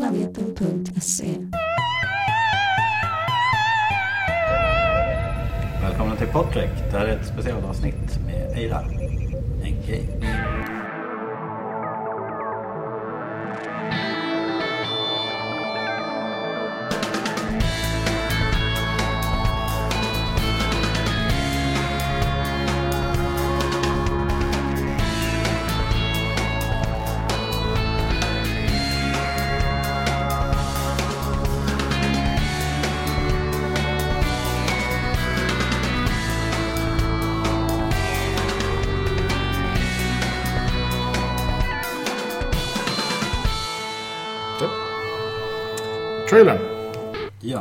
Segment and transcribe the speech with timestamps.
[0.00, 1.26] planeten.se.
[5.82, 6.70] Välkomna till Podtrek.
[6.90, 8.80] Det här är ett specialavsnitt med Eira.
[9.64, 10.20] Engage.
[10.20, 10.79] Trailern.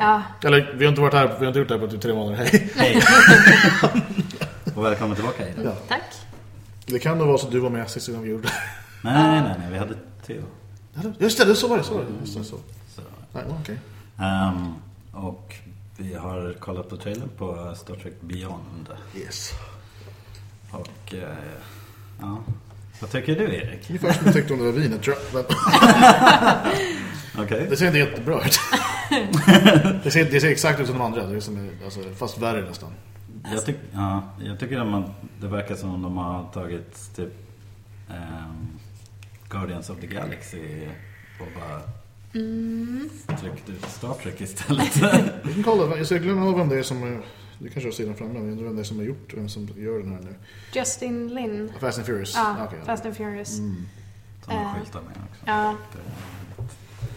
[0.09, 2.01] Ja, Eller, vi har inte varit här, vi har inte gjort det här på typ
[2.01, 2.37] tre månader.
[2.37, 2.71] Hej.
[2.75, 3.01] hej.
[4.75, 5.61] Och välkommen tillbaka Eira.
[5.63, 5.71] Ja.
[5.87, 6.01] tack.
[6.85, 8.53] Det kan nog vara så att du var med sista gången vi gjorde det.
[9.03, 9.95] Nej, nej, nej, nej, vi hade
[10.25, 10.43] Theo.
[11.17, 11.83] Just det, så var det.
[11.83, 12.07] Så var det.
[12.21, 12.57] Just det, så.
[12.95, 13.01] Så.
[13.31, 13.77] Nej, okej.
[14.19, 14.73] Ehm,
[15.11, 15.55] och
[15.97, 18.89] vi har kollat på trailern på Star Trek Beyond.
[19.15, 19.51] Yes.
[20.71, 21.35] Och eh,
[22.19, 22.37] ja,
[23.01, 23.89] vad tycker du Erik?
[23.89, 25.45] Ungefär som jag tyckte om det där vinet, tror jag.
[27.37, 27.67] Okej.
[27.69, 28.59] det ser inte jättebra ut.
[30.03, 31.25] det, ser, det ser exakt ut som de andra.
[31.25, 32.89] Det är som, alltså, fast värre nästan.
[33.53, 35.03] Jag, tyck, ja, jag tycker att man,
[35.41, 37.33] det verkar som om de har tagit typ
[38.09, 38.67] ehm,
[39.49, 40.87] Guardians of the Galaxy
[41.39, 41.81] och bara
[43.37, 44.97] tryckt ut Star Trek istället.
[45.43, 47.03] Vi kan kolla, jag ska glömma av vem det är som...
[47.03, 47.21] är-
[47.59, 49.49] Du kanske har sidan framme, men jag undrar vem det är som har gjort, vem
[49.49, 50.35] som gör den här nu.
[50.73, 51.71] Justin Lin.
[51.79, 52.33] Fast and Furious.
[52.35, 52.85] Ja, Okej, ja.
[52.85, 53.55] Fast and Furious.
[53.57, 53.87] Som
[54.47, 54.73] de Eh.
[54.75, 55.43] skyltar med också.
[55.45, 55.75] Ja.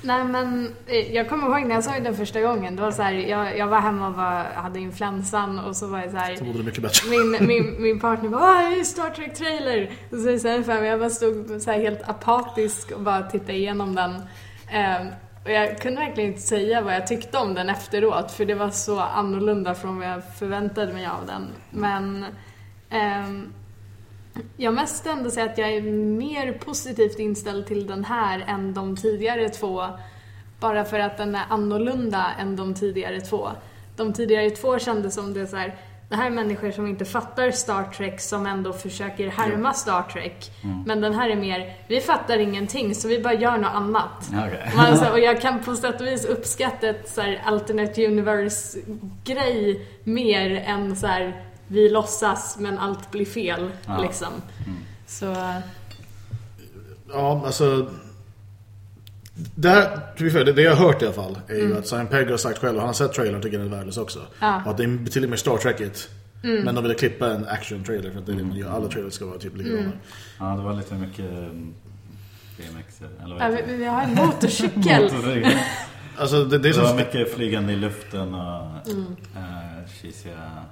[0.02, 2.76] Nej men eh, jag kommer ihåg när jag såg den första gången.
[2.76, 5.98] Det var så här, jag, jag var hemma och var, hade influensan och så var
[5.98, 6.36] jag så här.
[6.36, 7.10] Så det mycket bättre.
[7.10, 9.90] Min, min, min partner bara Åh, Star Trek-trailer!
[10.10, 13.54] Och så sen för mig, jag bara stod så här helt apatisk och bara tittade
[13.54, 14.22] igenom den.
[14.70, 15.06] Ehm,
[15.44, 18.70] och jag kunde verkligen inte säga vad jag tyckte om den efteråt, för det var
[18.70, 21.48] så annorlunda från vad jag förväntade mig av den.
[21.70, 22.24] Men
[22.90, 23.52] ehm,
[24.56, 28.96] jag måste ändå säga att jag är mer positivt inställd till den här än de
[28.96, 29.82] tidigare två.
[30.60, 33.48] Bara för att den är annorlunda än de tidigare två.
[33.96, 35.74] De tidigare två kändes som det är så här,
[36.08, 40.50] det här är människor som inte fattar Star Trek som ändå försöker härma Star Trek.
[40.86, 44.28] Men den här är mer, vi fattar ingenting så vi bara gör något annat.
[44.76, 49.86] Men Alltså, och jag kan på sätt och vis uppskatta ett så här alternate universe-grej
[50.04, 53.70] mer än så här vi låtsas men allt blir fel.
[53.86, 54.02] Ja.
[54.02, 54.32] Liksom.
[55.06, 55.34] Så,
[57.12, 57.90] Ja, alltså...
[59.54, 62.36] Det, här, det, jag har hört i alla fall är ju att Simon Pegg har
[62.36, 64.20] sagt själv, och han har sett trailern och tycker den är värdelös också.
[64.40, 64.62] Ja.
[64.64, 66.08] Och att det är betydligt mer Star Trekigt.
[66.42, 68.70] Men de ville klippa en action-trailer för att det är det man gör.
[68.70, 69.92] Alla trailers ska vara typ likadana.
[70.38, 71.74] Ja, det var lite mycket mm,
[72.56, 73.76] BMX eller ja, vad vi, heter det?
[73.78, 75.02] vi har en motorcykel.
[75.02, 75.52] Motorcykel.
[76.16, 76.96] Alltså det, det är Det var som...
[76.96, 79.16] mycket flygande i luften och Mm.
[79.36, 80.64] eh, cheesiga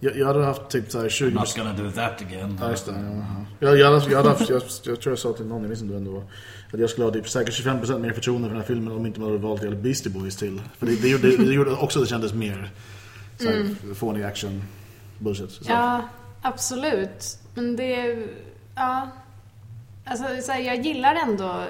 [0.00, 2.58] Jag, jag hade haft typ så här 20 Not gonna do that again.
[2.60, 2.92] Ja, just det.
[2.92, 3.68] Ja.
[3.68, 5.82] Jag, jag, hade, jag, hade haft, jag, jag tror jag sa till någon, jag minns
[5.82, 6.22] inte vem det var.
[6.72, 9.20] Att jag skulle ha typ säkert 25% mer förtroende för den här filmen om inte
[9.20, 10.62] man hade valt Beastie Boys till.
[10.78, 12.70] För det, det, gjorde, det gjorde också att det kändes mer
[13.38, 14.62] så här, fånig action
[15.18, 15.50] bullshit.
[15.50, 15.64] Så.
[15.68, 16.08] Ja,
[16.42, 17.38] absolut.
[17.54, 18.26] Men det...
[18.74, 19.08] Ja.
[20.04, 21.64] Alltså, så här, jag gillar ändå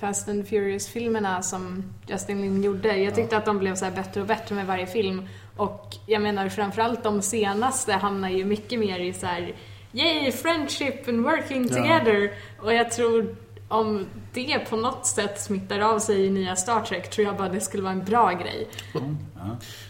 [0.00, 2.96] Fast and Furious-filmerna som Justin Lin gjorde.
[2.96, 5.28] Jag tyckte att de blev så här bättre och bättre med varje film.
[5.58, 9.52] Och jag menar framförallt de senaste hamnar ju mycket mer i så här
[9.92, 11.74] Yay, friendship and working Ja.
[11.76, 12.30] together.
[12.62, 13.36] Och jag tror
[13.68, 17.48] om det på något sätt smittar av sig i nya Star Trek tror jag bara
[17.48, 18.68] det skulle vara en bra grej.
[18.94, 19.00] Ja.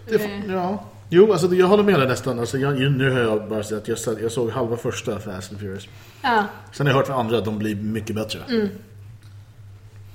[0.09, 0.85] Det, ja.
[1.11, 2.39] Jo, alltså jag håller med dig nästan.
[2.41, 5.89] Alltså, jag, nu har jag bara sett, jag, jag såg halva första Fast and Furious.
[6.23, 8.41] Ja, Sen har jag hört från andra att de blir mycket bättre.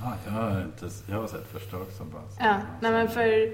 [0.03, 2.21] Ja, jag, har inte, jag har sett första också bara.
[2.49, 3.53] Ja, nej men för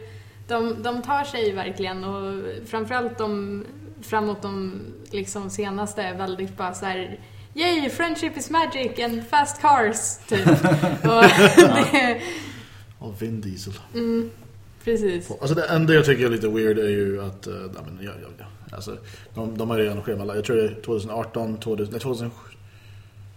[0.49, 3.65] de, de tar sig verkligen och framförallt de
[4.01, 7.19] framåt de liksom senaste är väldigt bara så här
[7.53, 10.47] Yay, friendship is magic and fast cars, typ.
[11.03, 11.23] och
[11.91, 12.21] det,
[12.99, 13.73] Av Vin Diesel.
[14.83, 15.31] precis.
[15.31, 18.11] Alltså det enda jag tycker är lite weird är ju att, uh, ja, men, ja,
[18.21, 18.45] ja, ja.
[18.75, 18.97] Alltså,
[19.33, 22.31] de, de har redan schemalagt, jag tror det är 2018, 2000, nej, 2000,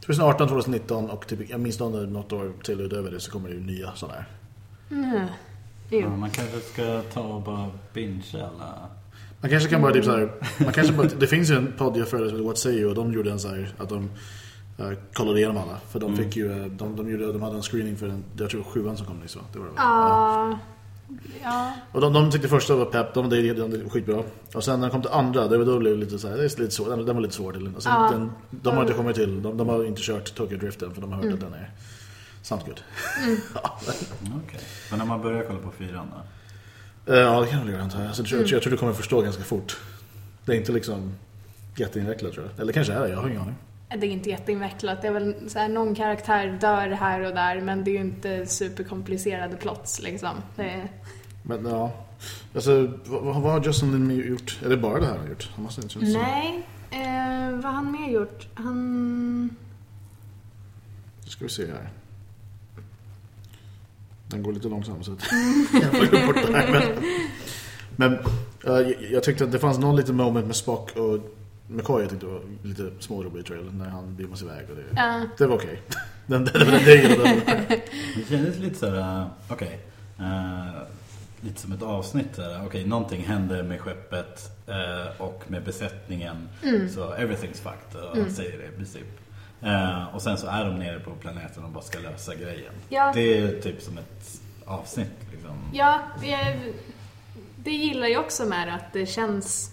[0.07, 3.61] 2018, 2019 och typ, jag minns något år till utöver det så kommer det ju
[3.61, 4.27] nya sådana här.
[4.91, 5.27] Mm.
[6.01, 8.89] Ja, man kanske ska ta och bara binge alla.
[9.41, 10.33] Man kanske kan bara typ så här,
[10.65, 12.89] man kanske bara, det finns ju en podd jag följer som heter What Say You
[12.89, 14.11] och de gjorde en så här, att de
[14.81, 15.79] uh, kollade igenom alla.
[15.91, 18.51] För de fick ju, eh, de, de, gjorde, de hade en screening för den, jag
[18.51, 19.43] tror sjuan som kom nyss va?
[19.53, 19.79] Det var det, va?
[19.83, 20.59] Ja,
[21.43, 21.73] ja.
[21.93, 24.23] Och de, de tyckte första var pepp, de, de, de, de skitbra.
[24.55, 26.37] Och sen när de kom till andra, det var då blev det lite så här,
[26.37, 27.71] det är lite svårt, den, den var lite svår till.
[27.77, 28.11] Och sen, Ja.
[28.13, 31.01] den, de har inte kommit till, de, de har inte kört Tokyo Drift än för
[31.01, 31.71] de har hört att den är
[32.43, 32.81] Sounds good.
[33.55, 33.79] Ja,
[34.47, 34.61] Okej.
[34.91, 37.13] Men när man börjar kolla på fyran då?
[37.13, 38.07] Eh, Ja, det kan jag väl göra antar jag.
[38.09, 39.77] Alltså, jag, tror, jag tror du kommer förstå ganska fort.
[40.45, 41.13] Det är inte liksom
[41.77, 42.61] jätteinvecklat tror jag.
[42.61, 43.55] Eller kanske är det, jag har ingen aning.
[43.99, 45.03] Det är inte jätteinvecklat.
[45.03, 48.01] Det är väl så här, någon karaktär dör här och där men det är ju
[48.01, 50.31] inte superkomplicerade plots liksom.
[50.57, 50.89] Det är...
[51.43, 51.93] Men ja,
[52.55, 54.59] alltså vad, vad har Justin Lin gjort?
[54.65, 55.51] Är det bara det här han har gjort?
[55.55, 58.49] Han måste inte Nej, eh, vad har han mer gjort?
[58.55, 59.57] Han...
[61.25, 61.91] Nu ska vi se här.
[64.33, 65.25] Den går lite långsamt så att
[66.13, 66.73] jag bort det här.
[66.73, 66.93] Men,
[67.97, 68.13] men
[68.67, 71.19] eh, jag, jag tyckte att det fanns någon liten moment med Spock och
[71.69, 74.67] McCoy jag tyckte var lite smårolig i trailern när han beamas iväg.
[74.71, 75.23] Och det, Ja.
[75.39, 75.83] det var okej.
[76.27, 77.81] Den, den, den, det gillade jag.
[78.17, 79.81] Det kändes lite så här, uh, okej.
[80.19, 80.83] eh,
[81.41, 82.67] lite som ett avsnitt där.
[82.67, 86.49] Okej, någonting händer med skeppet eh, och med besättningen.
[86.95, 88.01] Så everything's fucked.
[88.11, 89.07] Och han säger det i princip.
[89.63, 92.73] Eh, och sen så är de nere på planeten och bara ska lösa grejen.
[92.89, 93.11] Ja.
[93.15, 95.51] Det är typ som ett avsnitt liksom.
[95.73, 95.99] Ja,
[97.57, 99.71] det gillar jag också med att det känns...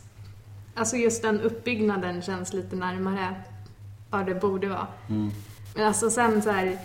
[0.76, 3.36] Alltså just den uppbyggnaden känns lite närmare
[4.10, 4.88] vad det borde vara.
[5.76, 6.78] Men alltså sen så här,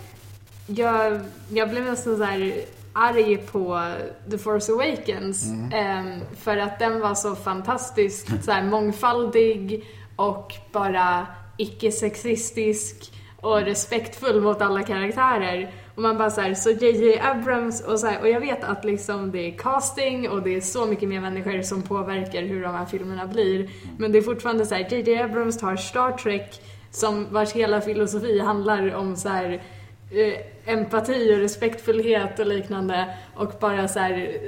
[0.67, 2.55] jag, jag blev nästan så här
[2.93, 3.93] arg på
[4.31, 5.45] The Force Awakens.
[5.73, 9.85] ehm, för att den var så fantastiskt så här, mångfaldig
[10.17, 15.71] och bara icke-sexistisk och respektfull mot alla karaktärer.
[15.95, 19.31] Och man bara såhär, så JJ Abrams och så här, och jag vet att liksom
[19.31, 22.87] det är casting och det är så mycket mer människor som påverkar hur de här
[22.87, 23.71] filmerna blir.
[23.99, 26.61] Men det är fortfarande så här, JJ Abrams tar Star Trek
[26.91, 29.63] som vars hela filosofi handlar om så här
[30.11, 34.39] eh, empati och respektfullhet och liknande och bara så här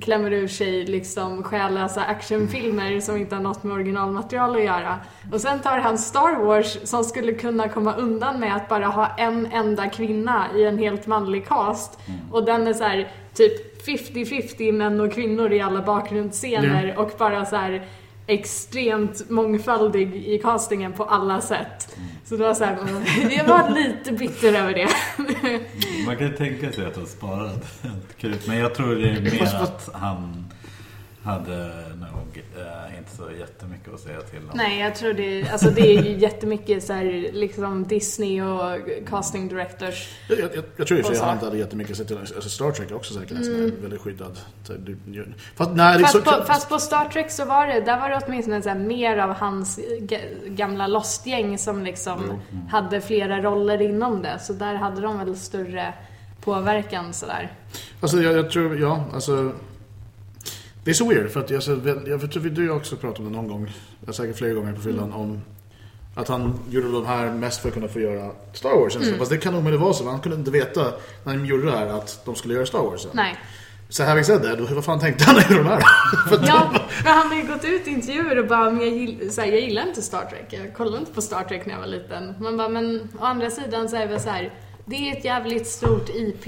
[0.00, 4.98] klämmer ur sig liksom själlösa actionfilmer som inte har något med originalmaterial att göra.
[5.32, 9.16] Och sen tar han Star Wars som skulle kunna komma undan med att bara ha
[9.18, 11.98] en enda kvinna i en helt manlig cast.
[12.30, 17.44] Och den är så här typ 50-50 män och kvinnor i alla bakgrundsscener och bara
[17.44, 17.86] så här
[18.26, 21.96] extremt mångfaldig i castingen på alla sätt.
[22.24, 22.78] Så det var så här,
[23.36, 24.88] jag var lite bitter över det.
[26.06, 28.46] Man kan ju tänka sig att han sparade ett krut.
[28.46, 30.44] Men jag tror det är mer att han
[31.24, 31.66] hade
[32.00, 34.50] nog eh, inte så jättemycket att säga till om.
[34.54, 38.78] Nej, jag tror det, alltså det är ju jättemycket så här, liksom Disney och
[39.08, 40.08] casting directors.
[40.28, 42.18] Jag, jag, jag tror i och för sig han inte hade jättemycket att säga till.
[42.18, 44.38] Alltså Star Trek är också säkert en som är väldigt skyddad.
[44.64, 44.96] Så, du,
[45.54, 48.08] fast, nej, är så, Fast på, fast på Star Trek så var det, där var
[48.10, 52.40] det åtminstone så här, mer av hans ga- gamla Lost-gäng som liksom
[52.70, 54.38] hade flera roller inom det.
[54.38, 55.94] Så där hade de väl större
[56.44, 57.52] påverkan sådär.
[58.00, 59.52] Alltså jag, jag tror, ja, alltså
[60.84, 61.62] Det är så weird för att jag,
[62.06, 63.70] jag tror vi du också pratat om det någon gång
[64.06, 65.20] Jag säkert flera gånger på fyllan Mm.
[65.20, 65.42] om
[66.14, 69.18] Att han gjorde de här mest för att kunna få göra Star Wars mm.
[69.18, 70.92] Fast det kan nog det vara så, han kunde inte veta
[71.24, 73.06] När de gjorde det här att de skulle göra Star Wars.
[73.12, 73.36] Nej.
[73.88, 75.82] Så having said that, då, vad fan tänkte han när de här?
[76.46, 76.70] Ja,
[77.04, 79.48] men han har ju gått ut i intervjuer och bara, men jag, gill, så här,
[79.48, 80.46] jag gillar inte Star Trek.
[80.48, 82.34] Jag kollade inte på Star Trek när jag var liten.
[82.40, 84.52] Man bara, men å andra sidan så är det så här,
[84.84, 86.46] det är ett jävligt stort IP.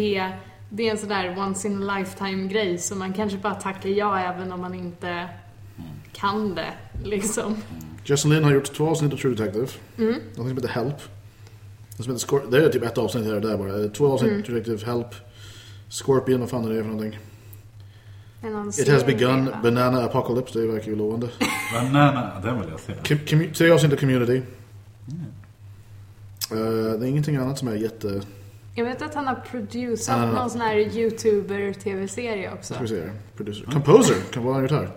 [0.68, 3.88] Det är en sån där once in a lifetime grej så man kanske bara tackar
[3.88, 5.28] ja även om man inte
[6.12, 6.72] kan det.
[7.04, 7.56] Liksom.
[8.04, 9.66] Justin Lin har gjort två avsnitt av True Detective
[9.98, 10.12] Mm.
[10.12, 10.96] Någonting som heter Help
[11.96, 14.30] Det, som heter Scor- det är typ ett avsnitt här och där bara Två avsnitt
[14.30, 14.42] Mm.
[14.42, 15.06] True Detective Help
[15.88, 17.18] Scorpion, vad fan är det för någonting?
[18.42, 19.58] Det It has begun, va?
[19.62, 21.28] Banana Apocalypse, det verkar ju lovande
[21.74, 22.92] Banana, den vill jag se.
[23.14, 24.42] Com- Tre avsnitt av Community
[26.50, 26.56] Eh,
[26.98, 28.20] Det är ingenting annat som är jätte...
[28.74, 30.26] Jag vet att han har producerat Ah.
[30.32, 32.74] någon sån här YouTuber-tv-serie också.
[32.74, 33.02] Ska vi se.
[33.36, 33.64] Producer.
[33.72, 34.88] Composer, kan vara han gjort här?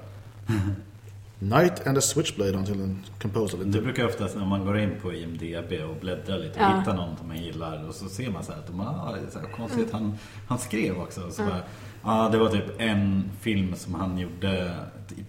[1.40, 3.58] Knight and a Switchblade until en composer.
[3.66, 6.80] Det brukar oftast när man går in på IMDB och bläddrar lite och Ja.
[6.80, 9.28] hittar någon som man gillar och så ser man så här att de, ah, det
[9.28, 10.18] är så här konstigt, han,
[10.48, 11.22] han skrev också.
[11.22, 11.62] Och så bara,
[12.02, 14.74] ah, det var typ en film som han gjorde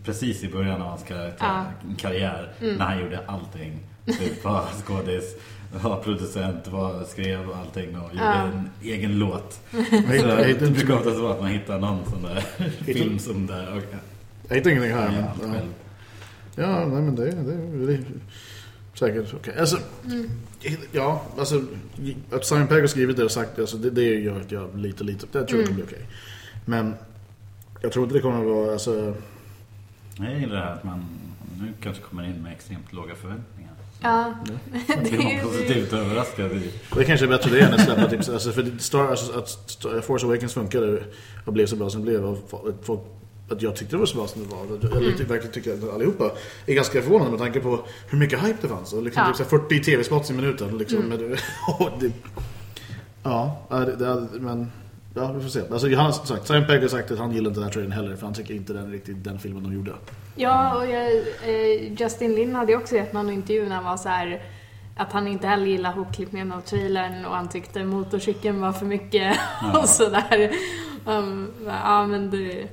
[0.05, 1.65] precis i början av hans kar- Ja.
[1.99, 3.79] karriär när han gjorde allting.
[4.07, 5.35] Typ var skådis,
[5.83, 8.43] var producent, var skrev allting och gjorde Ja.
[8.43, 9.61] en egen låt.
[9.71, 12.41] Jag Så hittar, jag det brukar inte, oftast vara att man hittar någon sån där
[12.85, 13.77] film som där.
[13.77, 13.83] Och,
[14.49, 15.13] jag hittar ingenting här.
[15.13, 15.55] ja, Men, ja.
[15.59, 15.69] själv.
[16.57, 18.01] ja, nej men det, det, det är
[18.95, 19.55] säkert okej.
[19.59, 19.79] Alltså,
[20.93, 21.63] ja, alltså
[22.33, 24.79] att Simon Pegg har skrivit det och sagt det, alltså, det, det gör att jag
[24.79, 26.07] lite, lite, jag tror det kommer bli okej.
[26.65, 26.95] Men
[27.81, 29.15] jag tror inte det kommer att vara, alltså,
[30.19, 31.05] Jag gillar det här att man
[31.61, 33.73] nu kanske kommer in med extremt låga förväntningar.
[34.01, 34.35] Ja,
[35.05, 36.53] det är positivt överraskad.
[36.53, 39.49] i- det kanske är bättre det än att släppa typ, alltså, för Star, alltså, att
[39.49, 41.03] Star, Force Awakens funkade
[41.45, 42.39] och blev så bra som det blev och
[42.83, 43.01] folk-
[43.51, 44.65] att jag tyckte det var så bra som det var.
[44.97, 45.27] Eller mm.
[45.29, 46.31] verkligen tycker att allihopa
[46.67, 48.93] är ganska förvånade med tanke på hur mycket hype det fanns.
[48.93, 49.29] Och liksom Ja.
[49.29, 50.79] typ så här 40 tv-spots i minuten.
[50.79, 51.13] Liksom,
[53.23, 54.73] Ja, ja, det, det, men
[55.19, 55.61] ja, vi får se.
[55.71, 57.93] Alltså, han har sagt, Simon Pegg har sagt att han gillar inte den här trailern
[57.93, 59.93] heller för han tycker inte den riktigt den filmen de gjorde.
[60.37, 61.07] Ja, och jag,
[61.45, 64.43] eh, Justin Lin hade också gett någon intervju när han var så här
[64.97, 69.39] att han inte heller gillar hopklippningen av trailern och han tyckte motorcykeln var för mycket
[69.83, 70.51] och sådär.
[71.07, 72.69] Um, ja, men det,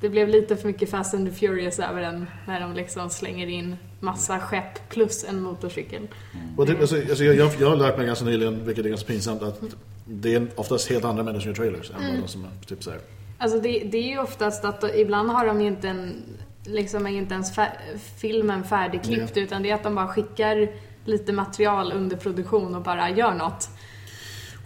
[0.00, 3.46] det blev lite för mycket Fast and the Furious över den när de liksom slänger
[3.46, 6.08] in massa skepp plus en motorcykel.
[6.56, 9.06] Och det, alltså, alltså, jag, jag, jag har lärt mig ganska nyligen, vilket är ganska
[9.06, 9.60] pinsamt, att
[10.04, 12.20] det är oftast helt andra människor som gör trailers än Mm.
[12.20, 13.00] de som är typ så här.
[13.38, 16.22] Alltså det, det är ju oftast att ibland har de ju inte en,
[16.64, 17.78] liksom inte ens fär,
[18.18, 20.68] filmen färdigklippt utan det är att de bara skickar
[21.04, 23.68] lite material under produktion och bara gör något.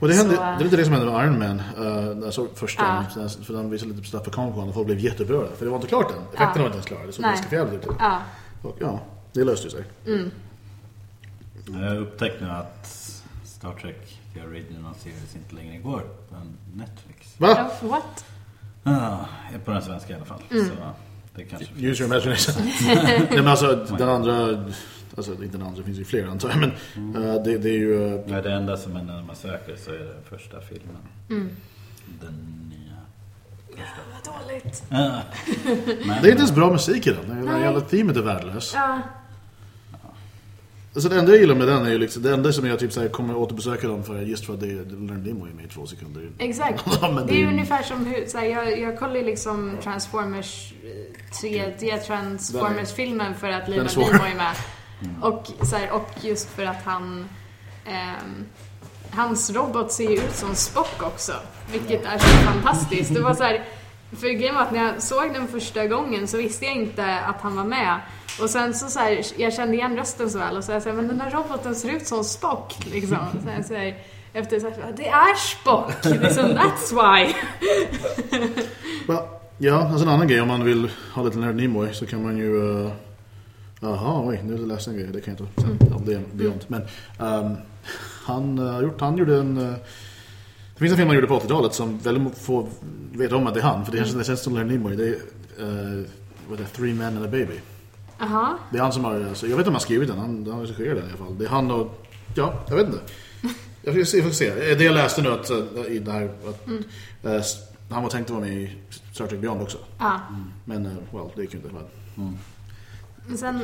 [0.00, 2.25] Och det, hände, Så, det är lite det som hände med Iron Man, uh, när
[2.25, 3.28] jag såg första, Ja.
[3.28, 5.49] sen- för den visade lite på Con och folk blev jätteupprörda.
[5.57, 6.18] För det var inte klart än.
[6.18, 6.59] Effekterna Ja.
[6.59, 7.07] var inte ens klara.
[7.07, 7.30] Det såg Nej.
[7.30, 7.92] ganska förjävligt ut.
[7.99, 8.23] Ja,
[8.62, 9.00] Och ja,
[9.33, 9.85] det löste ju sig.
[11.66, 12.87] Jag har upptäckt nu att
[13.45, 16.37] Star Trek The Original Series inte längre går på
[16.75, 17.35] Netflix.
[17.40, 17.70] Va?
[17.82, 18.25] Oh, what?
[18.85, 19.25] Ah,
[19.64, 20.42] på den svenska i alla fall.
[20.50, 20.64] Mm.
[20.68, 20.73] Så
[21.35, 22.54] det kanske Use your imagination.
[22.87, 24.64] Nej men alltså den andra,
[25.16, 26.58] alltså inte den andra, det finns ju fler antar jag.
[26.58, 26.70] Men
[27.28, 28.14] eh, det, det är ju...
[28.14, 30.97] eh, Ja, det enda som är när man söker så är det första filmen.
[31.30, 31.50] Mm.
[32.20, 32.97] Den nya.
[34.12, 34.85] Vad dåligt.
[34.90, 35.20] Ah.
[36.06, 37.47] Men, det är inte ens bra musik i den.
[37.61, 38.73] Jävla teamet är värdelös.
[38.75, 39.00] Ja,
[40.99, 42.93] Alltså det enda jag gillar med den är ju liksom, det enda som jag typ
[42.93, 45.69] så här, kommer återbesöka dem för just för att det är Leonard Nimoy med i
[45.69, 46.31] två sekunder.
[46.38, 46.85] exakt.
[47.02, 51.37] Ja, Det är det- ungefär som hur, så här, jag, jag kollar liksom Transformers, eh,
[51.43, 54.02] 3D Transformers-filmen för att är svår.
[54.12, 54.55] Nimoy är med.
[55.23, 57.28] Och, så här, och just för att han...
[57.87, 58.45] ehm,
[59.11, 61.33] hans robot ser ju ut som Spock också,
[61.73, 63.14] vilket är så fantastiskt.
[63.14, 63.64] Det var så här,
[64.17, 67.41] för grejen var att när jag såg den första gången så visste jag inte att
[67.41, 68.00] han var med.
[68.43, 70.93] Och sen så, så här, jag kände igen rösten så väl och så jag sa
[70.93, 73.19] men den här roboten ser ut som Spock liksom.
[73.45, 73.97] Så jag, så här,
[74.33, 76.05] efter så här, det är Spock!
[76.05, 77.35] Liksom, that's why!
[79.61, 82.37] Ja, alltså en annan grej om man vill ha lite Leonard Nimoy så kan man
[82.37, 82.57] ju...
[83.83, 85.07] Uh, oj, nu är det läst en grej.
[85.12, 86.65] Det kan jag inte sen om det är Beyond.
[86.69, 86.83] Men
[87.19, 87.57] ehm,
[88.25, 89.57] han, uh, gjort, han gjorde en...
[89.57, 89.75] eh,
[90.78, 92.68] det finns en film han gjorde på 80-talet som väldigt få
[93.12, 93.85] vet om att det är han.
[93.85, 94.97] För det känns, det känns som Leonard Nimoy.
[94.97, 95.12] Det är,
[95.64, 96.04] uh,
[96.49, 97.61] vad är det, Three Men and a Baby.
[98.18, 98.58] Jaha.
[98.73, 100.47] Det är han som har, alltså, jag vet inte om han har skrivit den, han,
[100.47, 101.38] han har regisserat den i alla fall.
[101.38, 102.04] Det är han och,
[102.37, 103.00] ja, jag vet inte.
[103.82, 104.75] Jag får se, jag får se.
[104.75, 105.56] Det jag läste nu att, eh,
[105.88, 106.68] i det här, att
[107.25, 107.56] eh, s-
[107.90, 108.76] han var tänkt att vara med i
[109.14, 109.78] Star Trek Beyond också.
[109.99, 110.20] Ja.
[110.64, 111.70] Men, uh, well, det gick ju inte.
[112.14, 112.38] Men.
[113.26, 113.61] Men Sen,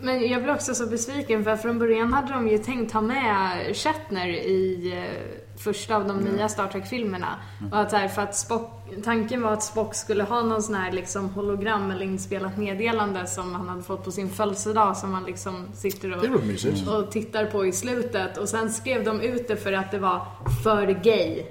[0.00, 3.76] men jag blev också så besviken för från början hade de ju tänkt ha med
[3.76, 7.36] Shatner i eh, första av de nya Star Trek-filmerna.
[7.72, 8.70] Och att här, för att Spock,
[9.04, 13.54] tanken var att Spock skulle ha någon sån här liksom hologram eller inspelat meddelande som
[13.54, 17.72] han hade fått på sin födelsedag som han liksom sitter och, och tittar på i
[17.72, 18.38] slutet.
[18.38, 20.26] Och sen skrev de ut det för att det var
[20.64, 21.42] för gay.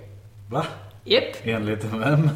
[0.49, 0.65] Va?
[1.03, 1.35] Japp.
[1.43, 2.29] Enligt vem?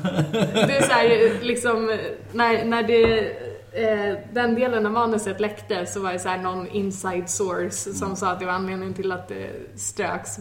[0.53, 1.97] Det är så här, liksom,
[2.31, 3.31] när, när det,
[3.73, 8.15] eh, den delen av manuset läckte så var det så här någon inside source som
[8.15, 10.37] sa att det var anledningen till att det ströks.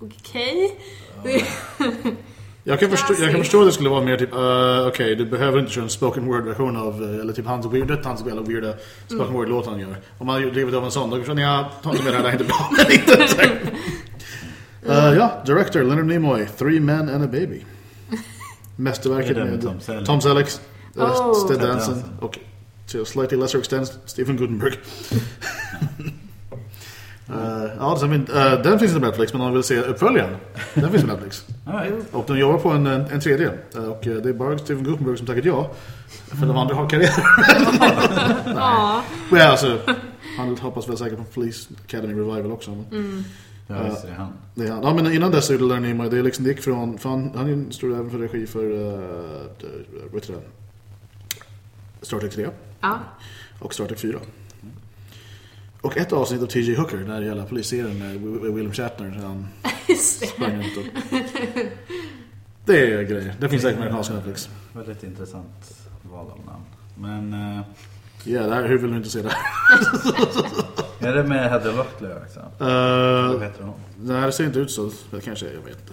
[0.00, 0.78] Okej?
[1.24, 1.44] Det-
[2.64, 5.24] Jag kan, förstå, jag kan förstå att det skulle vara mer typ, uh, okej, du
[5.26, 8.74] behöver inte köra en spoken word-version av, eh, eller typ hans weird, hans jävla weirda
[9.06, 9.96] spoken word-låt han gör.
[10.18, 12.22] Om man hade drivit av en sån, då känner jag, ta inte med det här,
[12.24, 12.70] det är inte bra.
[14.86, 15.10] Här.
[15.12, 17.62] Uh, ja, director Leonard Nimoy, Three Men and a Baby.
[18.76, 20.06] Mästerverket med Tom Selleck?
[20.06, 20.48] Tom Selleck,
[20.96, 21.48] Oh.
[21.48, 22.02] Ted Danson.
[22.20, 22.38] och
[22.88, 24.74] till a slightly lesser extent Stephen Gutenberg.
[27.30, 30.36] Uh, ja, sen, uh, den finns inte på Netflix, men om man vill se uppföljaren,
[30.74, 31.44] den finns på Netflix.
[31.66, 31.94] Right.
[32.12, 33.52] Och de jobbar på en, en tredje.
[33.74, 35.70] Eh, Och eh, det är bara Steven Gutenberg som tackat ja.
[36.08, 37.10] För de andra har karriär.
[38.54, 39.02] Ja.
[39.30, 39.78] Men alltså,
[40.38, 42.70] han hoppas väl säkert på Police Academy Revival också.
[42.70, 43.24] men
[43.66, 44.32] Ja, visst är det han.
[44.54, 44.82] Det är han.
[44.82, 47.32] Ja, men innan dess gjorde Leonard Nimoy, det är liksom, det gick från, för han,
[47.34, 48.90] han stod även för regi för, uh,
[50.12, 50.40] vad heter det?
[52.02, 52.48] Star Trek 3
[52.80, 52.98] ja.
[53.60, 54.18] och Star Trek 4.
[55.80, 56.74] Och ett avsnitt av T.J.
[56.74, 59.06] Hooker, den här jävla polisserien med Wi- William Shatner.
[59.08, 59.46] när Han
[59.98, 60.84] sprang runt och...
[62.64, 63.34] Det är grejer.
[63.40, 64.48] Det finns säkert på amerikanska Netflix.
[64.72, 66.64] Väldigt intressant val av namn.
[67.28, 67.64] Men eh,
[68.36, 69.32] Här, hur vill du inte se det?
[71.06, 72.40] är det med Heather Locklear också?
[72.40, 73.74] Uh, heter hon?
[74.00, 74.90] nej, det ser inte ut så.
[75.10, 75.92] Det kanske jag vet inte.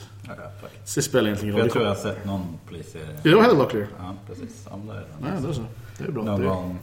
[0.61, 0.71] Fuck.
[0.95, 1.71] Det spelar egentligen ingen Jag roll.
[1.71, 3.19] tror jag har sett någon polisserie.
[3.23, 3.87] Ja, Heather Locklear.
[3.99, 4.67] Ja, precis.
[4.69, 5.63] Ja, är det Nej, är så.
[5.97, 6.23] Det är bra.
[6.23, 6.79] Någon Det gång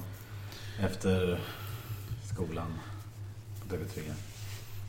[0.80, 1.40] efter
[2.35, 2.66] skolan
[3.68, 4.00] på TV3.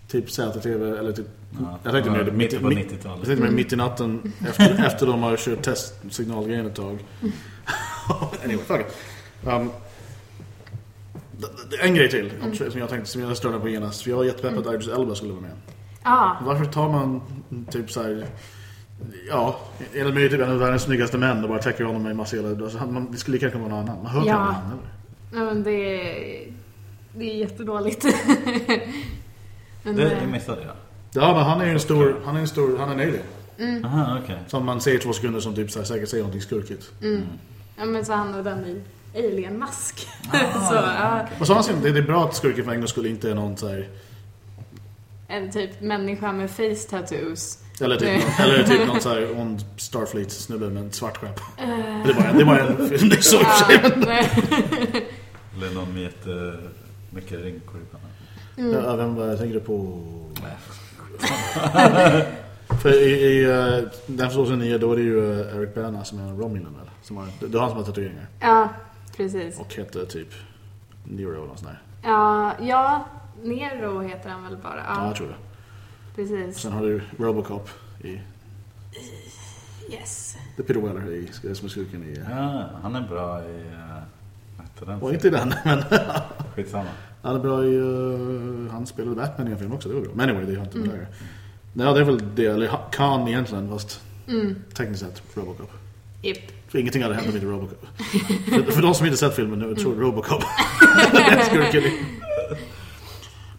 [0.07, 1.27] Typ ZTV eller typ...
[1.59, 3.17] Ja, Jag tänkte mer mitten på mitt- 90-talet.
[3.17, 6.99] Jag tänkte mig mitt i natten efter, efter de har kört testsignalgrejen ett tag.
[8.43, 8.95] anyway, fuck it.
[9.47, 9.71] Um,
[11.81, 12.31] en grej till
[12.71, 14.01] som jag tänkte som jag störde på genast.
[14.01, 15.51] För jag var jättepeppad att Idris Elba skulle vara med.
[16.03, 16.37] Ja.
[16.45, 17.21] Varför tar man
[17.71, 18.27] typ så här
[19.29, 19.59] Ja,
[19.93, 22.35] enligt mig är typ en av världens snyggaste män och bara täcker honom med massa
[22.35, 22.49] hela...
[22.49, 24.03] Alltså, man, det skulle lika gärna vara någon annan.
[24.03, 24.27] Man hör Ja.
[24.27, 24.35] ja.
[24.35, 24.89] han, eller?
[25.31, 26.51] Nej men det är,
[27.13, 28.05] det är jättedåligt.
[29.83, 30.75] men, Det, eh, det missade jag.
[31.23, 32.21] Ja, men han är ju en stor...
[32.25, 32.77] Han är en stor...
[32.77, 33.85] Han är en alien.
[33.85, 34.39] Aha, okej.
[34.47, 36.91] Som man ser i två sekunder som typ så här, säkert säger någonting skurkigt.
[37.77, 38.81] ja men så han och den i
[39.15, 40.07] alien-mask.
[40.69, 40.83] så
[41.39, 43.35] Och så han sin- det är bra att skurken för en gångs skull inte är
[43.35, 43.87] någon så här...
[45.27, 47.59] en typ människa med face tattoos.
[47.81, 51.39] Eller typ, någon, eller typ någon så här ond Starfleet-snubbe med en svart skepp.
[51.57, 52.77] Det är bara, det bara en...
[53.09, 53.45] Det är så och.
[54.07, 54.23] Ja.
[55.57, 58.09] Eller någon med jättemycket rynkor i pannan.
[58.57, 58.85] Mm.
[58.85, 60.03] Ja, vem vad tänker du på?
[62.81, 66.19] För i, i uh, den för 2009 då är det ju eh, Eric Bana som
[66.19, 66.91] är en Romulan eller?
[67.01, 68.27] Som har, det är han som har tatueringar.
[68.39, 68.69] ja,
[69.17, 69.59] precis.
[69.59, 70.29] Och hette typ
[71.03, 71.81] Nero eller något sånt där.
[72.09, 73.05] Ja, ja,
[73.43, 74.77] Nero heter han väl bara.
[74.77, 75.35] Ja, Ja, jag tror det.
[76.15, 76.57] precis.
[76.61, 77.69] Sen har du Robocop
[78.03, 78.19] i
[79.91, 80.37] Yes.
[80.57, 82.17] The Peter Weller i som är skurken i...
[82.19, 83.55] eh, Ja, han är bra i...
[83.63, 84.01] Uh,
[84.57, 85.01] vad heter den?
[85.01, 85.83] Och inte i den, men
[86.55, 86.89] Skitsamma.
[87.21, 87.75] han är bra i...
[87.75, 90.11] eh, han spelade Batman i en film också, det var bra.
[90.15, 91.07] Men anyway, det har inte med det att göra.
[91.73, 94.01] Nej, det är väl det, eller ha- Khan egentligen, fast
[94.73, 95.71] tekniskt sett Robocop.
[96.21, 96.37] Japp.
[96.73, 97.85] För ingenting hade hänt om inte Robocop.
[98.49, 100.43] för, för de som inte sett filmen nu tror Robocop.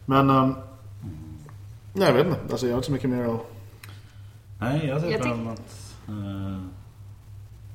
[0.07, 0.31] Men...
[0.31, 0.55] Um,
[1.93, 2.41] nej, jag vet inte.
[2.51, 3.41] Alltså, jag har inte så mycket mer att...
[4.61, 5.61] Nej, jag ser Jag fram emot
[6.09, 6.61] uh,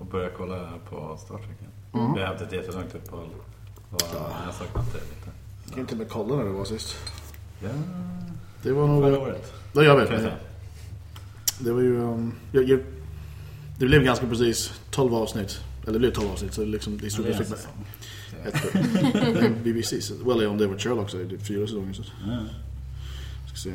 [0.01, 1.71] att börja kolla på Star Trek igen.
[1.93, 2.13] Mm.
[2.13, 3.29] Vi har haft ett jättelångt uppehåll.
[3.91, 5.29] Och jag har saknat det lite.
[5.65, 6.95] Jag kan inte med kolla när det var sist.
[7.63, 7.69] Ja,
[8.61, 9.03] Det var nog...
[9.03, 9.53] förra året.
[9.73, 10.11] Ja, jag vet.
[10.11, 10.31] Jag.
[11.59, 11.97] Det var ju...
[11.97, 12.79] Um, jag, jag,
[13.79, 15.59] det blev ganska precis 12 avsnitt.
[15.83, 17.57] Eller det blev 12 avsnitt, så det liksom, det är Ja, stort.
[18.45, 18.73] Ett,
[19.13, 20.01] det är BBC.
[20.01, 21.93] så- Well, om det var Sherlock så är det fyra säsonger.
[21.93, 22.03] Så.
[22.27, 22.39] Ja.
[23.47, 23.69] Ska se.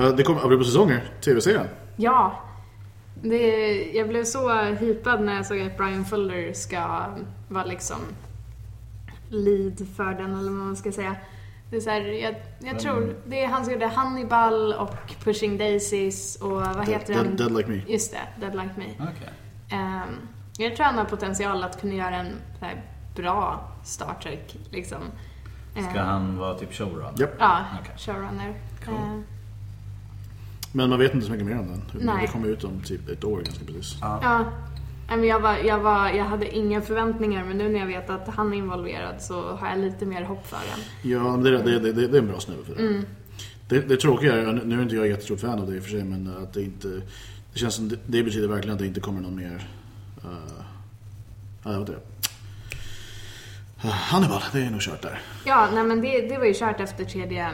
[0.00, 1.66] Eh, Det kommer, apropå säsonger, tv-serien.
[1.96, 2.44] Ja.
[3.22, 7.06] Det, jag blev så hypad när jag såg att Brian Fuller ska
[7.48, 7.96] vara liksom
[9.30, 11.16] lead för den, eller vad man ska säga.
[11.70, 15.58] Det är så här, jag, jag tror, det är han som gjorde Hannibal och Pushing
[15.58, 17.36] Daisies och vad heter Dead, den?
[17.36, 17.80] Dead Like Me.
[17.88, 18.84] Just det, Dead Like Me.
[19.00, 19.30] Okej.
[19.70, 20.08] Ehm,
[20.58, 22.82] jag tror han har potential att kunna göra en här,
[23.16, 24.98] bra Star Trek, liksom.
[25.72, 27.12] Ska Ehm, han vara typ showrunner?
[27.20, 27.30] Japp.
[27.38, 27.94] Ja, Okej.
[27.98, 28.54] showrunner.
[28.84, 28.94] Cool.
[28.94, 29.24] Ehm,
[30.72, 31.82] Men man vet inte så mycket mer om den.
[32.00, 32.16] Nej.
[32.26, 33.96] Det kommer ut om typ ett år ganska precis.
[34.00, 34.44] Ja.
[35.08, 38.28] Men jag, var, jag, var, jag hade inga förväntningar men nu när jag vet att
[38.28, 41.10] han är involverad så har jag lite mer hopp för den.
[41.10, 43.02] Ja, det, det, det, det, det är en bra snubbe för det.
[43.68, 45.90] Det, det tråkiga är, nu är inte jag jättestort fan av det i och för
[45.90, 46.88] sig, men att det inte...
[47.52, 49.68] Det känns som, det, det betyder verkligen att det inte kommer någon mer...
[50.24, 50.30] Uh,
[51.64, 51.70] ja.
[51.70, 51.88] Uh,
[53.90, 55.20] Hannibal, det är nog kört där.
[55.44, 57.50] Ja, nej men det, det var ju kört efter tredje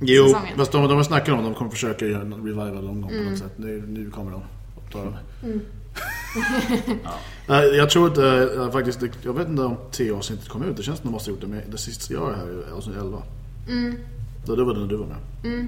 [0.00, 0.56] Jo, säsongen.
[0.56, 3.10] fast de, de har snackat om att de kommer försöka göra en revival någon gång
[3.10, 3.52] på något sätt.
[3.56, 5.14] Nu, nu kommer de att ta dem.
[7.48, 8.18] Eh, jag tror att
[8.56, 10.76] eh, faktiskt, det, jag vet inte om tio avsnittet kom ut.
[10.76, 12.76] Det känns som de måste ha gjort det med det sista jag har här är
[12.76, 13.22] avsnitt 11.
[13.68, 13.96] Mm.
[14.46, 15.66] Då, det var det när du var med.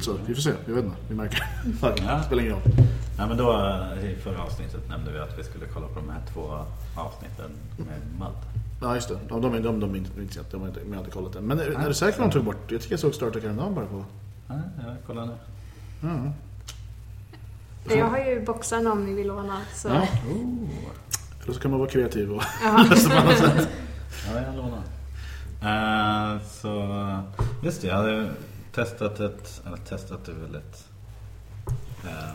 [0.00, 1.46] Så vi får se, jag vet inte, vi märker.
[1.80, 2.22] Fuck, Ja.
[2.22, 2.62] spelar ingen roll.
[3.18, 6.08] Nej, men då eh, i förra avsnittet nämnde vi att vi skulle kolla på de
[6.10, 6.58] här två
[6.96, 8.28] avsnitten med Mud.
[8.82, 10.90] Ja just det, de, de, de, de, de, är inte- inte de har inte, de
[10.92, 11.44] har inte kollat den.
[11.44, 12.56] Men är, är det säkert att de tog bort?
[12.72, 14.04] Jag tycker jag såg Star Trek häromdagen bara på.
[14.48, 14.54] Ja,
[14.86, 15.32] jag kollar nu.
[16.08, 16.30] Mm.
[17.88, 19.60] Jag har ju boxarna om ni vill låna.
[19.74, 19.88] Så.
[19.88, 19.94] Ja.
[19.94, 20.68] Oh.
[21.42, 22.86] Eller så kan man vara kreativ och Ja.
[22.90, 23.68] lösa på annat sätt.
[24.32, 24.82] Ja, jag lånar.
[25.64, 26.98] Uh, så,
[27.62, 28.30] just det, jag hade
[28.74, 30.84] testat ett, eller testat det väl ett,
[32.04, 32.34] eh,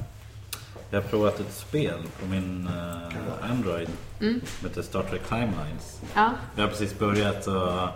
[0.90, 6.02] jag har provat ett spel på min eh, Android som heter Star Trek Timelines.
[6.16, 6.32] Ja.
[6.56, 7.88] Jag har precis börjat och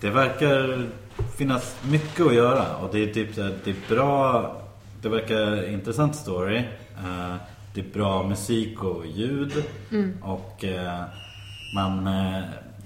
[0.00, 0.86] det verkar
[1.36, 4.56] finnas mycket att göra och det är typ det är bra,
[5.02, 6.64] det verkar intressant story.
[7.04, 7.36] Eh,
[7.74, 9.64] Det är bra musik och ljud
[10.22, 11.04] och eh,
[11.74, 12.42] man eh,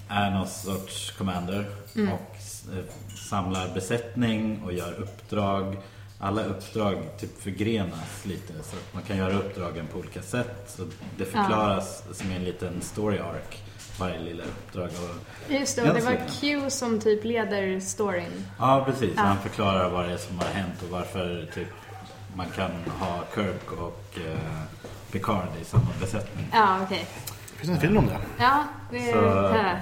[0.09, 2.37] är någon sorts commander och
[2.77, 2.85] eh,
[3.29, 5.77] samlar besättning och gör uppdrag.
[6.21, 10.65] Alla uppdrag typ förgrenas lite så att man kan göra uppdragen på olika sätt.
[10.77, 10.83] Så
[11.19, 13.59] det förklaras som en liten story arc,
[14.01, 14.87] varje lilla uppdrag.
[14.89, 18.47] Och, Just det, och det var Q som typ leder storyn.
[18.59, 19.13] ja, precis.
[19.17, 19.23] Ja.
[19.23, 21.69] Han förklarar vad det är som har hänt och varför typ,
[22.37, 24.39] man kan ha Kirk och eh,
[25.13, 26.47] Picard i samma besättning.
[26.53, 27.07] Ja, okej.
[27.53, 28.19] Det finns en film om det.
[28.39, 29.13] Ja, det är...
[29.13, 29.77] Så- Äh.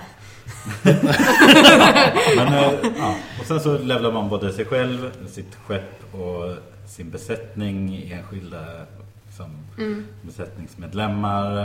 [2.36, 3.14] Men, eh, ja.
[3.40, 6.54] Och sen så levlar man både sig själv, sitt skepp och
[6.86, 8.64] sin besättning i enskilda
[9.26, 9.50] liksom,
[10.22, 11.62] besättningsmedlemmar.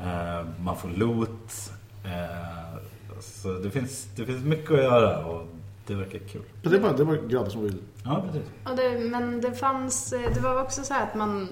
[0.00, 1.70] Eh, man får loot.
[2.04, 2.78] Eh,
[3.20, 5.46] så det finns, det finns mycket att göra och
[5.92, 6.42] det verkar kul.
[6.62, 7.78] Men det var, det var grabbar som vill.
[8.04, 8.50] Ja, precis.
[8.64, 11.48] Och det, men det fanns, det var också så här att man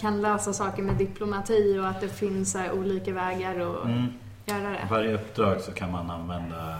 [0.00, 4.06] kan lösa saker med diplomati och att det finns så olika vägar att Mm.
[4.46, 4.86] göra det.
[4.90, 6.78] Varje uppdrag så kan man använda,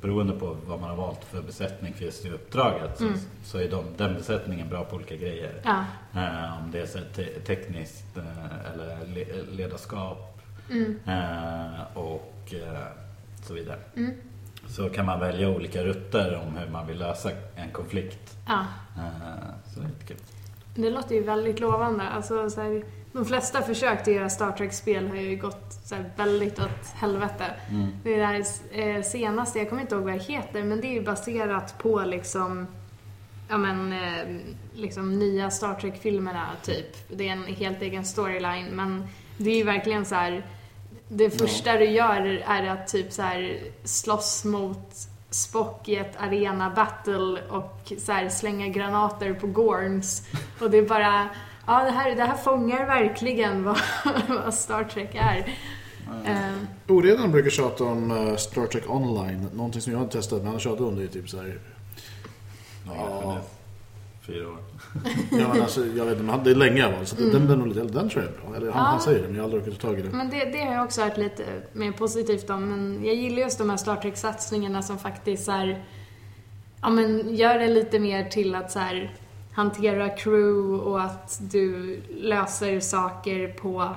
[0.00, 3.18] beroende på vad man har valt för besättning för just det uppdraget, så, Mm.
[3.44, 5.52] så är de, den besättningen bra på olika grejer.
[5.64, 5.84] Ja.
[6.20, 10.30] Eh, om det är så te- tekniskt eh, eller le- ledarskap
[10.70, 10.98] Mm.
[11.06, 12.86] eh, och eh,
[13.42, 13.78] så vidare.
[13.96, 14.10] Mm.
[14.68, 18.36] Så kan man välja olika rutter om hur man vill lösa en konflikt.
[18.46, 18.60] Ja.
[18.96, 20.16] Eh, så det är lite kul.
[20.74, 22.08] Det låter ju väldigt lovande.
[22.08, 25.94] Alltså, så här, de flesta försök till att göra Star Trek-spel har ju gått så
[25.94, 27.44] här, väldigt åt helvete.
[27.70, 27.90] Mm.
[28.02, 31.04] Det där eh, senaste, jag kommer inte ihåg vad det heter, men det är ju
[31.04, 32.66] baserat på liksom
[33.48, 34.40] Ja men, eh,
[34.74, 37.08] liksom nya Star Trek-filmerna typ.
[37.08, 40.42] Det är en helt egen storyline, men det är ju verkligen så här.
[41.08, 44.94] Det första du gör är att typ så här slåss mot
[45.30, 50.22] Spock i ett arena-battle och så här slänga granater på Gorns.
[50.60, 51.28] Och det är bara,
[51.66, 53.78] ja det här, det här fångar verkligen vad,
[54.28, 55.54] vad Star Trek är.
[56.26, 56.54] Eh,
[56.88, 59.48] Oredan brukar tjata om eh, Star Trek Online.
[59.54, 61.58] Någonting som jag har testat, men han har tjatat om det i typ så här.
[62.86, 63.38] Ja.
[64.26, 64.32] Ja.
[64.32, 64.58] Fyra år.
[65.40, 66.96] Ja, men alltså, jag vet inte, det är länge va?
[67.04, 68.56] Så den, den, den, den tror jag är bra.
[68.56, 68.88] Eller han, Ja.
[68.90, 70.08] han säger det, men jag har aldrig orkat ta tag i det.
[70.10, 72.64] Men det, det har jag också hört lite mer positivt om.
[72.68, 75.84] Men jag gillar just de här Star Trek-satsningarna som faktiskt så här,
[76.82, 79.14] ja, men gör det lite mer till att så här,
[79.52, 83.96] hantera crew och att du löser saker på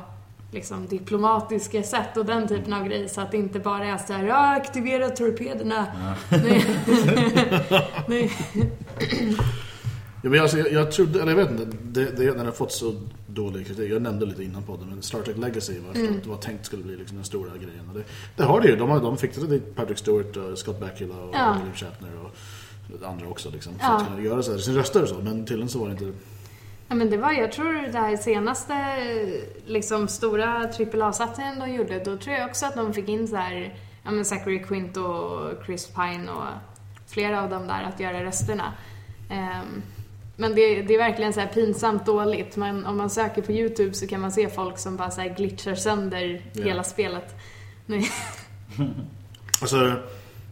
[0.51, 3.07] liksom, diplomatiska sätt och den typen av grejer.
[3.07, 5.85] Så att det inte bara är så här, ja, aktivera torpederna.
[6.31, 6.65] Nej.
[8.07, 8.31] Nej.
[10.21, 12.71] Ja, men alltså, jag, jag trodde, eller jag vet inte, det, det, den har fått
[12.71, 12.95] så
[13.27, 13.91] dålig kritik.
[13.91, 16.19] Jag nämnde lite innan podden, men Star Trek Legacy var, Mm.
[16.23, 17.89] det var tänkt skulle bli liksom den stora grejen.
[17.93, 18.03] Det,
[18.36, 18.75] det har det ju.
[18.75, 21.53] De, de fick det Patrick Stewart, och Scott Bakula och Ja.
[21.53, 23.49] William Shatner och andra också.
[23.49, 23.97] Liksom, för Ja.
[23.97, 25.15] att kunna göra så här, sin röster och så.
[25.15, 26.12] Men tydligen så var det inte...
[26.89, 28.73] Ja, men det var, jag tror det här senaste
[29.65, 33.75] liksom, stora AAA-satsningen de gjorde, då tror jag också att de fick in så här,
[34.03, 36.43] ja men Zachary Quint och Chris Pine och
[37.08, 38.73] flera av dem där att göra rösterna.
[39.30, 39.82] Ehm,
[40.38, 42.56] men det, det är verkligen så här pinsamt dåligt.
[42.58, 45.36] Men om man söker på YouTube så kan man se folk som bara så här
[45.36, 46.63] glitchar sönder Ja.
[46.63, 47.36] hela spelet.
[49.62, 49.93] Alltså,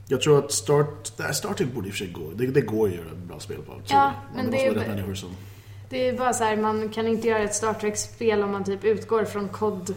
[0.07, 2.31] jag tror att Start, nej, Star Trek borde i och för sig gå.
[2.35, 3.73] Det, det går att göra ett bra spel på.
[3.87, 5.29] Ja, men det är- människor som...
[5.89, 8.83] Det är bara så här, man kan inte göra ett Star Trek-spel om man typ
[8.83, 9.93] utgår från kod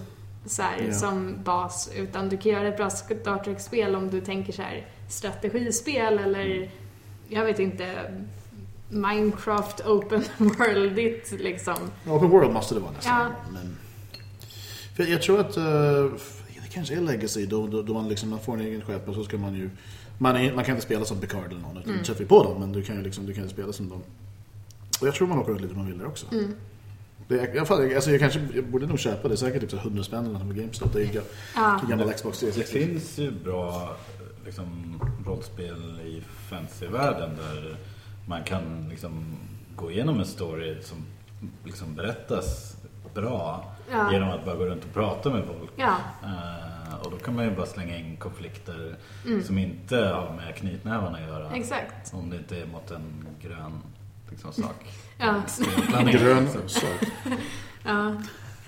[0.47, 0.93] så här, Ja.
[0.95, 1.91] som bas.
[1.97, 6.71] Utan du kan göra ett bra Star Trek-spel om du tänker så här strategispel eller
[7.29, 8.13] jag vet inte
[8.89, 11.75] Minecraft Open World-igt liksom.
[12.07, 13.21] Open World måste det vara nästan.
[13.21, 13.29] Ja.
[13.53, 13.77] Men,
[14.97, 15.65] för jag tror att eh,
[16.63, 19.15] det kanske är Legacy då, då, då man, liksom, man får en egen skepp och
[19.15, 19.71] så ska man ju...
[20.19, 22.05] Man, är, man kan inte spela som Picard eller någon, utan Mm.
[22.19, 24.03] du på dem men du kan ju liksom, du kan ju spela som dem.
[25.01, 26.27] Och jag tror man åker runt lite om man vill där också.
[26.33, 26.55] Mm.
[27.29, 30.03] Det, jag, fan, alltså, jag kanske jag borde nog köpa det, säkert typ så 100
[30.03, 30.93] spänn eller något på GameStop.
[30.93, 31.21] Det är ju
[31.55, 31.81] Ja.
[31.89, 32.79] gammal Xbox Det 360.
[32.87, 33.97] finns ju bra
[34.45, 37.77] liksom, rollspel i fantasyvärlden där
[38.29, 39.25] man kan liksom,
[39.77, 40.99] gå igenom en story som
[41.65, 42.77] liksom, berättas
[43.15, 44.13] bra Ja.
[44.13, 45.71] genom att bara gå runt och prata med folk.
[45.77, 45.97] Ja.
[46.23, 49.43] Eh, och då kan man ju bara slänga in konflikter Mm.
[49.43, 51.51] som inte har med knytnävarna att göra.
[51.55, 52.15] Exakt.
[52.15, 53.81] Om det inte är mot en grön
[54.31, 54.85] liksom, sak.
[55.19, 55.43] Ja.
[55.47, 56.83] Spelplanet, Grön sak.
[57.85, 58.15] ja.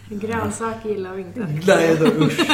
[0.08, 1.40] Grönsaker gillar vi inte.
[1.66, 2.40] Nej, då, usch.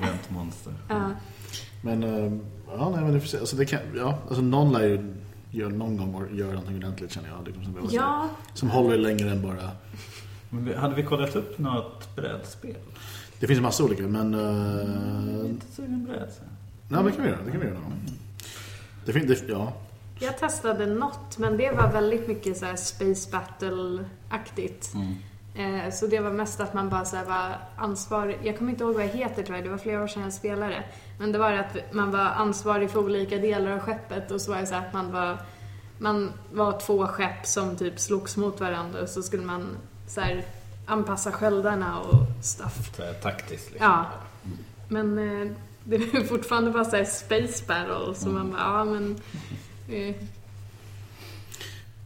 [0.00, 0.74] Grönt monster.
[0.88, 1.10] Ja.
[1.82, 2.32] Men, eh,
[2.68, 3.38] ja, nej, men det, får se.
[3.38, 5.14] alltså, det kan, ja, alltså någon lär ju
[5.50, 7.46] göra någon gång göra någonting ordentligt känner jag.
[7.46, 8.28] Liksom, som, ja.
[8.54, 9.70] som håller längre än bara...
[10.50, 12.76] Men vi- Hade vi kollat upp något brädspel?
[13.40, 14.34] Det finns massa olika, men...
[14.34, 16.48] Uh, Inte sugen brädspel.
[16.88, 17.40] nej, det kan vi göra.
[17.44, 17.76] Det kan vi göra.
[19.04, 19.72] Det finns, det, ja.
[20.20, 24.94] Jag testade något, men det var väldigt mycket så här Space Battle-aktigt.
[24.94, 25.14] Mm.
[25.58, 28.38] Eh, Så det var mest att man bara så var ansvarig.
[28.42, 30.32] Jag kommer inte ihåg vad jag heter tror jag, det var flera år sedan jag
[30.32, 30.82] spelade.
[31.18, 34.60] Men det var att man var ansvarig för olika delar av skeppet och så var
[34.60, 35.38] det så här att man var,
[35.98, 40.44] man var två skepp som typ slogs mot varandra och så skulle man så här
[40.86, 43.00] anpassa sköldarna och stuff.
[43.22, 43.88] Taktiskt liksom.
[43.90, 44.04] Ja.
[44.88, 45.52] Men eh,
[45.84, 49.20] det är fortfarande bara så här space battle så man bara, ja men...
[49.88, 50.14] Eh,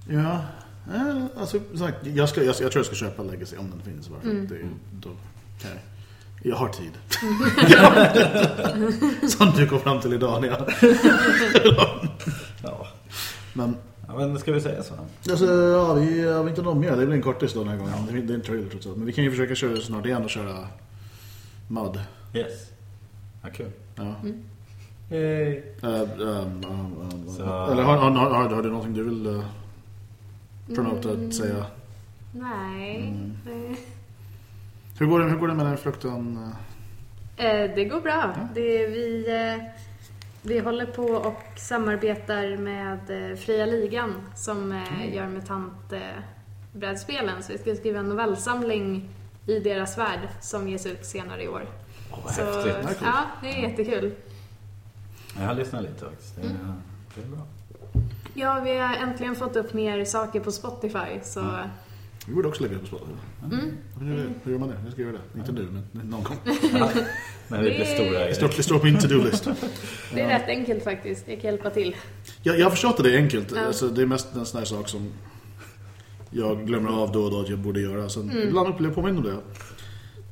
[0.08, 0.40] Ja,
[0.94, 4.08] eh, alltså, sagt, jag, ska, jag, jag tror jag ska köpa Legacy om den finns.
[4.08, 4.30] Varför?
[4.30, 4.46] Mm.
[4.48, 4.56] Det,
[5.00, 5.08] då,
[5.62, 5.70] kan
[6.42, 6.92] jag, har tid.
[9.30, 10.40] Som du kom fram till idag.
[10.42, 10.58] När jag,
[12.62, 12.86] Ja.
[13.52, 13.76] men
[14.08, 14.94] ja, men ska vi säga så?
[15.30, 16.96] alltså, ja, vi har inte något mer.
[16.96, 17.92] Det blir en kortis då den här gången.
[18.10, 18.96] Det, är- det är en trailer trots allt.
[18.96, 20.56] Men vi kan ju försöka köra snart igen och köra
[21.68, 22.00] MUD.
[22.34, 22.52] Yes.
[23.42, 23.70] Ja, kul.
[23.96, 24.14] Ja.
[25.16, 25.56] Yay.
[25.82, 29.26] Eh, ehm, ehm, ehm, Så- Eller har, har, har, har, har du någonting du vill
[29.26, 29.44] uh,
[30.74, 31.66] promota att säga?
[32.34, 32.96] Nej.
[33.08, 33.32] Mm.
[33.44, 33.76] det-
[34.98, 36.38] Hur går det, hur går det med den frukten?
[37.36, 37.70] eh?
[37.74, 38.34] Det går bra.
[38.54, 39.56] Det, vi, eh,
[40.42, 47.42] vi håller på och samarbetar med eh, Fria Ligan som eh, gör MUTANT-brädspelen.
[47.42, 49.08] Så vi ska skriva en novellsamling
[49.46, 51.62] i deras värld som ges ut senare i år.
[52.12, 52.74] Åh, vad Så, häftigt.
[52.86, 52.98] coolt.
[53.02, 54.12] ja, det är jättekul.
[55.38, 56.36] Jag har lyssnat lite faktiskt.
[56.36, 56.48] Det är,
[57.14, 57.46] det är bra.
[58.40, 61.20] Ja, vi har äntligen fått upp mer saker på Spotify.
[61.22, 61.44] Så
[62.26, 63.12] Vi borde också lägga upp på Spotify.
[63.44, 63.76] mm.
[64.00, 64.74] Hur, gör- hur gör man det?
[64.84, 65.38] Jag ska göra det.
[65.38, 66.36] Inte nu, men någon gång.
[66.72, 66.88] Ja.
[67.48, 69.48] När det blir stora Det står, det står på min to-do-list.
[70.14, 71.28] det är rätt enkelt faktiskt.
[71.28, 71.96] Jag kan hjälpa till.
[72.42, 73.52] Jag, jag har förstått att det är enkelt.
[73.56, 73.60] Ja.
[73.66, 75.12] Alltså, det är mest en sån här sak som
[76.30, 78.08] jag glömmer av då och då att jag borde göra.
[78.08, 78.48] Sen Mm.
[78.48, 79.36] ibland blir jag påmind om det.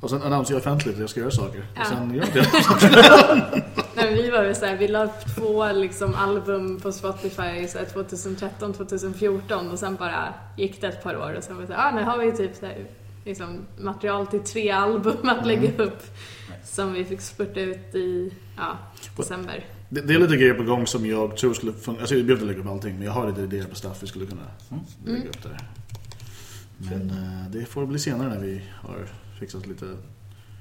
[0.00, 1.64] Och sen annonserar jag offentligt att jag ska göra saker.
[1.74, 1.80] Ja.
[1.80, 3.62] Och sen gör jag det.
[4.08, 7.78] Men vi var väl så här, vi la upp två liksom, album på Spotify så
[7.78, 11.68] här, 2013, 2014 och sen bara gick det ett par år och sen var det
[11.68, 12.86] så här, ah, nu har vi typ så här,
[13.24, 16.02] liksom, material till tre album att lägga upp
[16.64, 18.78] som vi fick spurta ut i ja,
[19.16, 19.66] december.
[19.88, 20.00] det.
[20.00, 22.02] Det är lite grejer på gång som jag tror skulle fungera.
[22.02, 24.06] Alltså, jag behöver inte lägga upp allting, men jag har lite idéer på stuff vi
[24.06, 24.42] skulle kunna
[25.04, 25.58] lägga upp där.
[26.78, 29.08] Men eh, det får bli senare när vi har
[29.40, 29.86] fixat lite...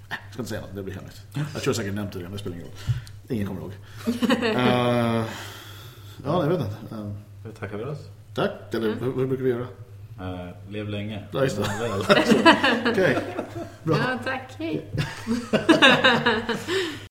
[0.10, 1.22] Jag ska inte säga något, det blir hemligt.
[1.54, 2.76] Jag tror säkert nämnt det redan, det spelar ingen roll.
[3.30, 3.72] Ingen kommer ihåg.
[4.56, 5.26] Eh,
[6.26, 6.96] ja, jag vet inte.
[6.96, 7.12] Eh,
[7.44, 8.00] Hur tackar vi oss?
[8.34, 9.68] tack, eller hur, hur brukar vi göra?
[10.22, 11.24] Uh, lev länge.
[11.32, 11.64] Ja, just det.
[12.92, 13.18] Okej.
[13.84, 13.98] Bra.
[13.98, 14.86] Ja, tack, hej!